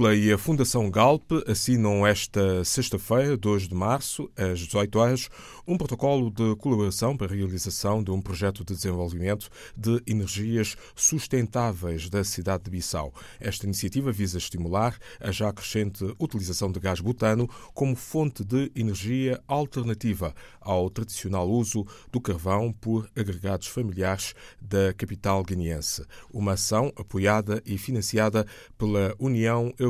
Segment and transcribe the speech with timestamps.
[0.00, 5.28] UCLA e a Fundação Galp assinam esta sexta-feira, 2 de março, às 18 horas,
[5.66, 12.08] um protocolo de colaboração para a realização de um projeto de desenvolvimento de energias sustentáveis
[12.08, 13.12] da cidade de Bissau.
[13.38, 19.40] Esta iniciativa visa estimular a já crescente utilização de gás butano como fonte de energia
[19.46, 26.04] alternativa ao tradicional uso do carvão por agregados familiares da capital guineense.
[26.32, 28.46] Uma ação apoiada e financiada
[28.78, 29.89] pela União Europeia,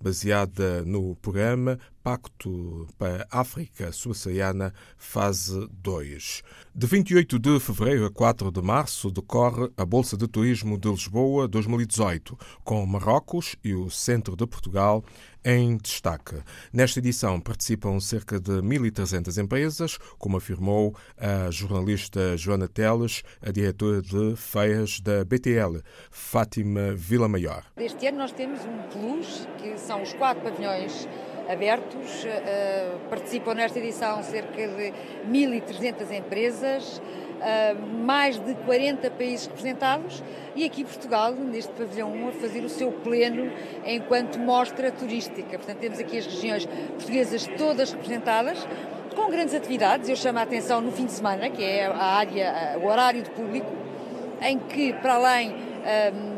[0.00, 6.42] baseada no programa Pacto para a África Subsaariana, fase 2.
[6.72, 11.48] De 28 de fevereiro a 4 de março decorre a Bolsa de Turismo de Lisboa
[11.48, 15.04] 2018, com Marrocos e o Centro de Portugal
[15.46, 16.42] em destaque.
[16.72, 24.02] Nesta edição participam cerca de 1.300 empresas, como afirmou a jornalista Joana Teles, a diretora
[24.02, 27.64] de feiras da BTL, Fátima Vila Maior.
[27.76, 31.06] Este ano nós temos um plus, que são os quatro pavilhões
[31.48, 32.24] abertos.
[32.24, 34.92] Uh, participam nesta edição cerca de
[35.28, 40.22] 1.300 empresas, uh, mais de 40 países representados
[40.54, 43.52] e aqui Portugal, neste pavilhão 1, a fazer o seu pleno
[43.84, 45.58] enquanto mostra turística.
[45.58, 48.66] Portanto, temos aqui as regiões portuguesas todas representadas,
[49.14, 50.08] com grandes atividades.
[50.08, 53.30] Eu chamo a atenção no fim de semana, que é a área, o horário de
[53.30, 53.70] público,
[54.40, 55.54] em que, para além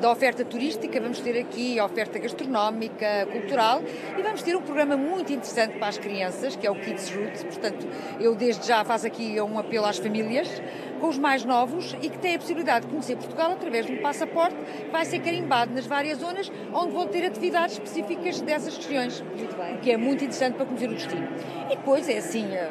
[0.00, 3.82] da oferta turística, vamos ter aqui a oferta gastronómica, cultural
[4.16, 7.44] e vamos ter um programa muito interessante para as crianças, que é o Kids Route.
[7.44, 7.86] Portanto,
[8.20, 10.48] eu desde já faço aqui um apelo às famílias
[11.00, 14.02] com os mais novos e que têm a possibilidade de conhecer Portugal através de um
[14.02, 19.20] passaporte que vai ser carimbado nas várias zonas onde vão ter atividades específicas dessas regiões,
[19.20, 21.28] o que é muito interessante para conhecer o destino.
[21.70, 22.70] E depois é assim, eh,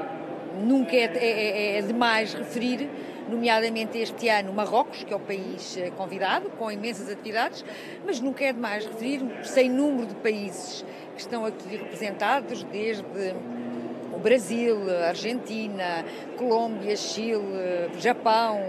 [0.62, 2.90] nunca é, é, é, é demais referir
[3.30, 7.64] nomeadamente este ano Marrocos, que é o país eh, convidado, com imensas atividades,
[8.06, 10.86] mas nunca é demais referir sem número de países
[11.16, 13.04] que estão aqui representados, desde
[14.14, 16.06] o Brasil, Argentina,
[16.38, 18.60] Colômbia, Chile, Japão,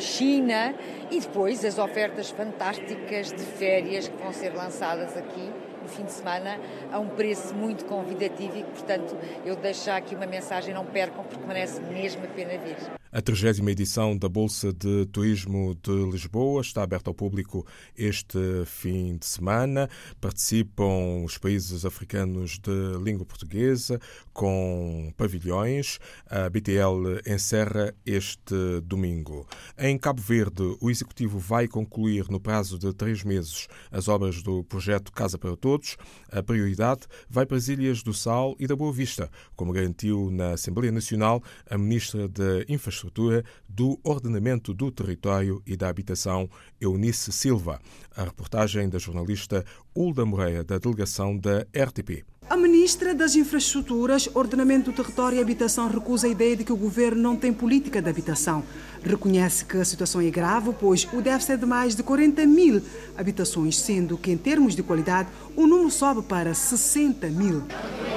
[0.00, 0.74] China
[1.10, 5.50] e depois as ofertas fantásticas de férias que vão ser lançadas aqui
[5.82, 6.58] no fim de semana
[6.92, 11.46] a um preço muito convidativo e portanto, eu deixo aqui uma mensagem, não percam, porque
[11.46, 12.99] merece mesmo a pena vir.
[13.12, 17.66] A 30 edição da Bolsa de Turismo de Lisboa está aberta ao público
[17.98, 19.90] este fim de semana.
[20.20, 22.70] Participam os países africanos de
[23.02, 23.98] língua portuguesa
[24.32, 25.98] com pavilhões.
[26.24, 28.54] A BTL encerra este
[28.84, 29.44] domingo.
[29.76, 34.62] Em Cabo Verde, o Executivo vai concluir no prazo de três meses as obras do
[34.62, 35.96] projeto Casa para Todos.
[36.30, 40.52] A prioridade vai para as Ilhas do Sal e da Boa Vista, como garantiu na
[40.52, 46.48] Assembleia Nacional a Ministra da Infraestrutura infraestrutura, do ordenamento do território e da habitação,
[46.80, 47.80] Eunice Silva.
[48.14, 49.64] A reportagem da jornalista
[49.96, 52.24] Hulda Moreira, da delegação da RTP.
[52.48, 56.76] A ministra das Infraestruturas, Ordenamento do Território e Habitação recusa a ideia de que o
[56.76, 58.64] governo não tem política de habitação.
[59.04, 62.82] Reconhece que a situação é grave, pois o déficit é de mais de 40 mil
[63.16, 67.62] habitações, sendo que, em termos de qualidade, o número sobe para 60 mil.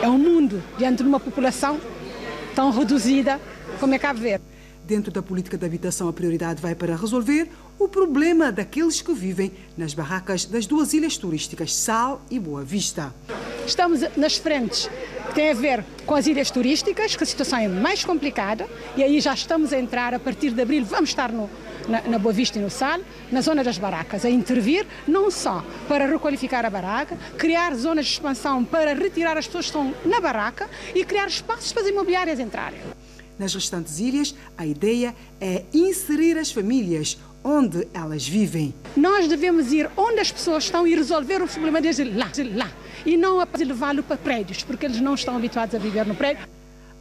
[0.02, 1.80] É um mundo diante de uma população
[2.56, 3.40] tão reduzida
[3.80, 4.53] como é Cabo Verde.
[4.86, 7.50] Dentro da política de habitação, a prioridade vai para resolver
[7.80, 13.16] o problema daqueles que vivem nas barracas das duas ilhas turísticas, Sal e Boa Vista.
[13.66, 14.90] Estamos nas frentes
[15.30, 18.68] que têm a ver com as ilhas turísticas, que a situação é mais complicada,
[18.98, 21.50] e aí já estamos a entrar, a partir de abril, vamos estar no,
[21.88, 23.00] na, na, Boa Vista e no Sal,
[23.32, 28.12] na zona das barracas, a intervir não só para requalificar a barraca, criar zonas de
[28.12, 32.38] expansão para retirar as pessoas que estão na barraca e criar espaços para as imobiliárias
[32.38, 32.82] entrarem.
[33.38, 38.74] Nas restantes ilhas, a ideia é inserir as famílias onde elas vivem.
[38.96, 42.72] Nós devemos ir onde as pessoas estão e resolver o problema deles lá, lá.
[43.06, 46.48] E não levá-lo para prédios, porque eles não estão habituados a viver no prédio.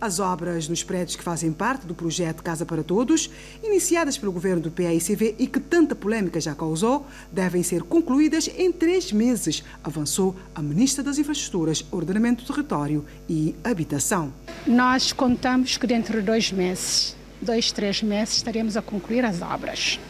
[0.03, 3.31] As obras nos prédios que fazem parte do projeto Casa para Todos,
[3.63, 8.73] iniciadas pelo governo do PAICV e que tanta polêmica já causou, devem ser concluídas em
[8.73, 14.35] três meses, avançou a Ministra das Infraestruturas, Ordenamento do Território e Habitação.
[14.67, 20.01] Nós contamos que dentro de dois meses dois, três meses estaremos a concluir as obras.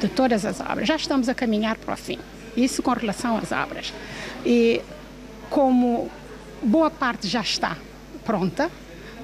[0.00, 0.86] De todas as obras.
[0.86, 2.20] Já estamos a caminhar para o fim.
[2.56, 3.92] Isso com relação às obras.
[4.44, 4.80] E
[5.50, 6.08] como
[6.62, 7.76] boa parte já está
[8.24, 8.70] pronta,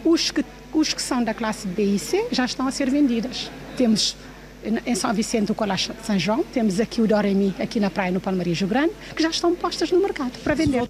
[0.04, 3.50] os que, os que são da classe B e C já estão a ser vendidas.
[3.76, 4.16] Temos
[4.86, 8.20] em São Vicente o de São João, temos aqui o Doremi, aqui na praia, no
[8.20, 10.88] Palmaria Grande, que já estão postas no mercado para vender.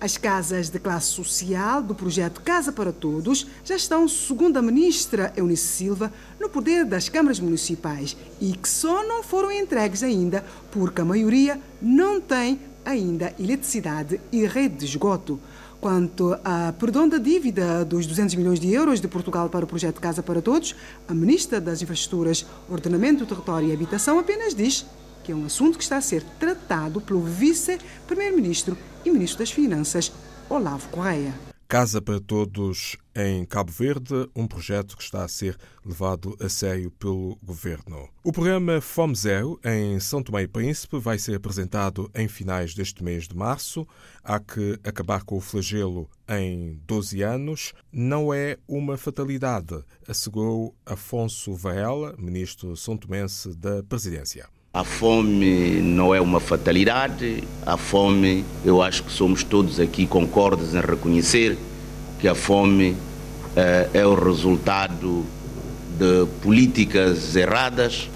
[0.00, 5.32] As casas de classe social do projeto Casa para Todos já estão, segundo a ministra
[5.36, 11.00] Eunice Silva, no poder das câmaras municipais e que só não foram entregues ainda porque
[11.00, 15.40] a maioria não tem ainda eletricidade e rede de esgoto.
[15.84, 20.00] Quanto à perdão da dívida dos 200 milhões de euros de Portugal para o projeto
[20.00, 20.74] Casa para Todos,
[21.06, 24.86] a Ministra das Infraestruturas, Ordenamento Território e Habitação apenas diz
[25.22, 30.10] que é um assunto que está a ser tratado pelo Vice-Primeiro-Ministro e Ministro das Finanças,
[30.48, 31.34] Olavo Correia.
[31.74, 36.88] Casa para Todos em Cabo Verde, um projeto que está a ser levado a sério
[36.88, 38.08] pelo governo.
[38.22, 43.02] O programa Fome Zero, em São Tomé e Príncipe, vai ser apresentado em finais deste
[43.02, 43.84] mês de março.
[44.22, 47.72] Há que acabar com o flagelo em 12 anos.
[47.90, 54.48] Não é uma fatalidade, assegurou Afonso Varela, ministro são tomense da Presidência.
[54.74, 60.74] A fome não é uma fatalidade, a fome, eu acho que somos todos aqui concordes
[60.74, 61.56] em reconhecer
[62.18, 62.96] que a fome
[63.54, 65.24] eh, é o resultado
[65.96, 68.10] de políticas erradas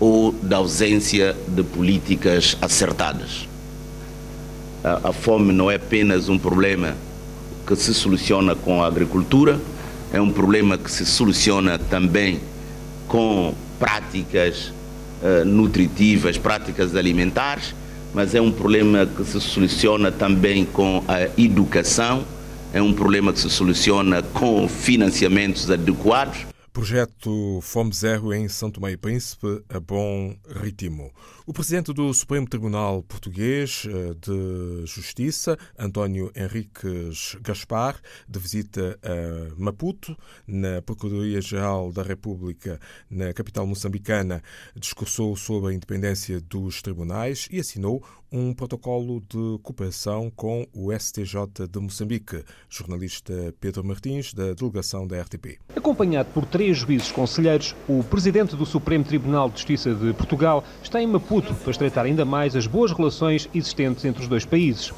[0.00, 3.48] ou da ausência de políticas acertadas.
[4.82, 6.96] A, a fome não é apenas um problema
[7.64, 9.60] que se soluciona com a agricultura,
[10.12, 12.40] é um problema que se soluciona também
[13.06, 14.72] com práticas
[15.44, 17.74] nutritivas, práticas alimentares,
[18.14, 22.24] mas é um problema que se soluciona também com a educação,
[22.72, 26.46] é um problema que se soluciona com financiamentos adequados.
[26.72, 31.10] Projeto Fome Zero em Tomé e Príncipe a bom ritmo.
[31.48, 37.98] O presidente do Supremo Tribunal Português eh, de Justiça, António Henriques Gaspar,
[38.28, 40.14] de visita a Maputo,
[40.46, 42.78] na Procuradoria-Geral da República,
[43.10, 44.42] na capital moçambicana,
[44.76, 51.66] discursou sobre a independência dos tribunais e assinou um protocolo de cooperação com o STJ
[51.70, 52.44] de Moçambique.
[52.68, 55.58] Jornalista Pedro Martins, da delegação da RTP.
[55.74, 61.00] Acompanhado por três juízes conselheiros, o presidente do Supremo Tribunal de Justiça de Portugal está
[61.00, 64.92] em Maputo para estreitar ainda mais as boas relações existentes entre os dois países.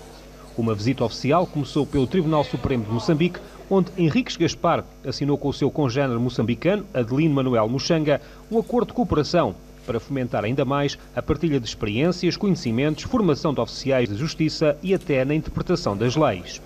[0.57, 5.53] Uma visita oficial começou pelo Tribunal Supremo de Moçambique, onde Henriques Gaspar assinou com o
[5.53, 8.21] seu congênero moçambicano, Adelino Manuel Muxanga,
[8.51, 9.55] um acordo de cooperação
[9.87, 14.95] para fomentar ainda mais a partilha de experiências, conhecimentos, formação de oficiais de justiça e
[14.95, 16.61] até na interpretação das leis.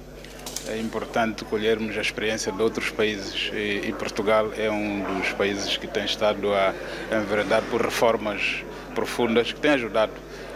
[0.67, 5.87] É importante colhermos a experiência de outros países e Portugal é um dos países que
[5.87, 6.75] tem estado a
[7.15, 10.13] enveredar por reformas profundas que têm ajudado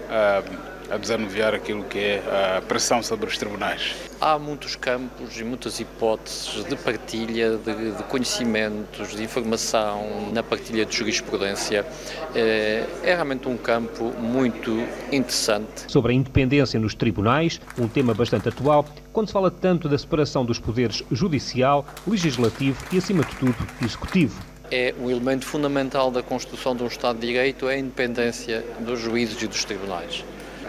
[0.09, 0.43] a
[0.91, 3.95] a desanuviar aquilo que é a pressão sobre os tribunais.
[4.21, 10.85] Há muitos campos e muitas hipóteses de partilha de, de conhecimentos, de informação, na partilha
[10.85, 11.87] de jurisprudência.
[12.35, 14.71] É, é realmente um campo muito
[15.13, 15.85] interessante.
[15.87, 20.45] Sobre a independência nos tribunais, um tema bastante atual, quando se fala tanto da separação
[20.45, 26.75] dos poderes judicial, legislativo e, acima de tudo, executivo é um elemento fundamental da construção
[26.75, 30.25] de um Estado de Direito é a independência dos juízes e dos tribunais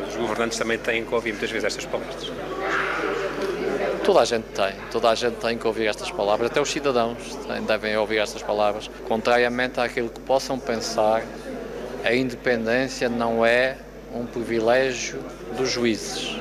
[0.08, 2.32] os governantes também têm que ouvir muitas vezes estas palavras.
[4.04, 7.18] Toda a gente tem, toda a gente tem que ouvir estas palavras, até os cidadãos
[7.68, 8.90] devem ouvir estas palavras.
[9.08, 11.24] Contrariamente àquilo que possam pensar,
[12.04, 13.78] a independência não é
[14.14, 15.20] um privilégio
[15.56, 16.38] dos juízes,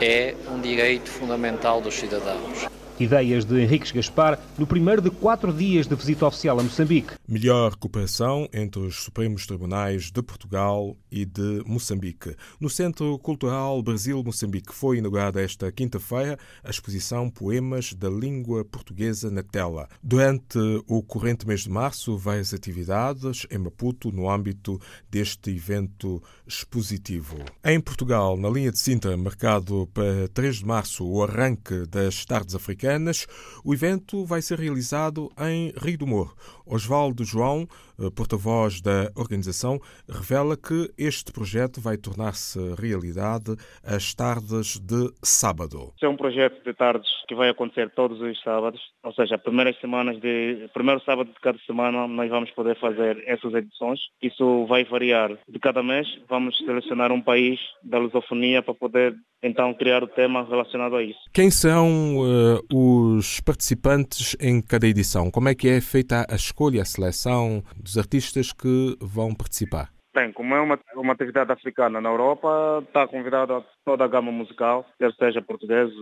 [0.00, 2.73] é um direito fundamental dos cidadãos.
[2.98, 7.14] Ideias de Henriques Gaspar no primeiro de quatro dias de visita oficial a Moçambique.
[7.26, 12.36] Melhor cooperação entre os Supremos Tribunais de Portugal e de Moçambique.
[12.60, 19.42] No Centro Cultural Brasil-Moçambique foi inaugurada esta quinta-feira a exposição Poemas da Língua Portuguesa na
[19.42, 19.88] Tela.
[20.02, 27.38] Durante o corrente mês de março, várias atividades em Maputo no âmbito deste evento expositivo.
[27.64, 32.54] Em Portugal, na linha de Sintra, marcado para 3 de março, o arranque das tardes
[32.54, 33.26] africanas Americanas.
[33.64, 36.34] O evento vai ser realizado em Rio do Morro.
[36.66, 37.66] Osvaldo João,
[37.98, 45.92] eh, porta-voz da organização, revela que este projeto vai tornar-se realidade às tardes de sábado.
[46.02, 50.20] É um projeto de tardes que vai acontecer todos os sábados, ou seja, primeiras semanas
[50.20, 54.00] de primeiro sábado de cada semana nós vamos poder fazer essas edições.
[54.22, 56.06] Isso vai variar de cada mês.
[56.28, 61.18] Vamos selecionar um país da lusofonia para poder então criar o tema relacionado a isso.
[61.32, 65.30] Quem são uh, os participantes em cada edição?
[65.30, 69.93] Como é que é feita a escolha, a seleção dos artistas que vão participar?
[70.14, 74.86] Bem, como é uma, uma atividade africana na Europa, está convidada toda a gama musical,
[74.96, 75.94] quer seja portugueses,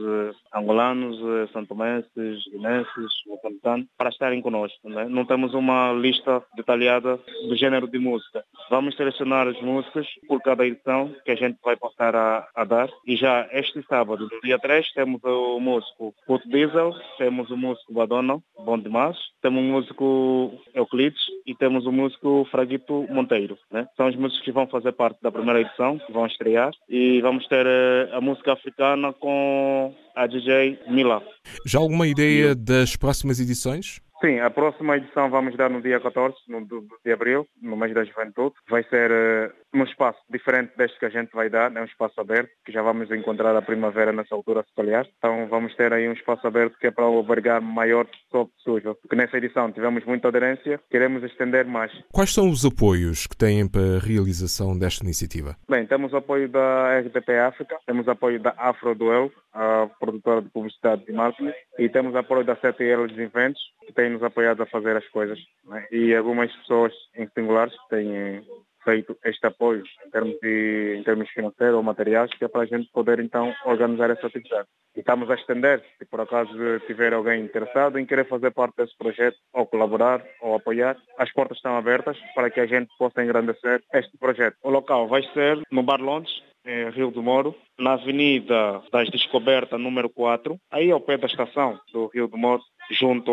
[0.55, 4.89] angolanos, santomenses, guinenses, moçambicanos, para estarem connosco.
[4.89, 5.07] Né?
[5.09, 8.45] Não temos uma lista detalhada do gênero de música.
[8.69, 12.91] Vamos selecionar as músicas por cada edição que a gente vai passar a, a dar.
[13.07, 17.95] E já este sábado, no dia 3, temos o músico Puto Diesel, temos o músico
[17.95, 23.59] Badona, bom demais, temos o músico Euclides, e temos o músico Fraguito Monteiro.
[23.71, 23.87] Né?
[24.03, 26.73] São os músicos que vão fazer parte da primeira edição, que vão estrear.
[26.89, 31.23] E vamos ter eh, a música africana com a DJ Mila.
[31.65, 34.01] Já alguma ideia das próximas edições?
[34.25, 36.65] Sim, a próxima edição vamos dar no dia 14 no,
[37.05, 38.55] de abril, no mês da juventude.
[38.71, 42.21] Vai ser uh, num espaço diferente deste que a gente vai dar, é um espaço
[42.21, 45.05] aberto, que já vamos encontrar a primavera nessa altura, se calhar.
[45.19, 48.95] Então vamos ter aí um espaço aberto que é para albergar maior pessoa possível.
[48.95, 51.91] Porque nessa edição tivemos muita aderência, queremos estender mais.
[52.13, 55.57] Quais são os apoios que têm para a realização desta iniciativa?
[55.69, 61.05] Bem, temos apoio da RTP África, temos apoio da Afro Duel, a produtora de publicidade
[61.05, 65.09] de marketing, e temos apoio da 7L Eventos, que tem nos apoiado a fazer as
[65.09, 65.39] coisas.
[65.65, 65.87] Né?
[65.91, 68.45] E algumas pessoas em singulares têm
[68.85, 72.67] feito este apoio em termos, de, em termos financeiros ou materiais, que é para a
[72.67, 74.69] gente poder então organizar essa atividade.
[74.95, 76.53] E estamos a estender, se por acaso
[76.87, 81.57] tiver alguém interessado em querer fazer parte desse projeto, ou colaborar, ou apoiar, as portas
[81.59, 84.57] estão abertas para que a gente possa engrandecer este projeto.
[84.63, 89.81] O local vai ser no Bar Londres, em Rio do Moro, na Avenida das Descobertas,
[89.81, 92.63] número 4, aí ao pé da estação do Rio do Moro,
[92.93, 93.33] junto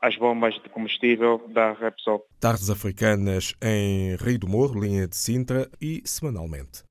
[0.00, 2.24] às bombas de combustível da Repsol.
[2.40, 6.84] Tardes africanas em Rio do Morro, linha de Sintra e semanalmente.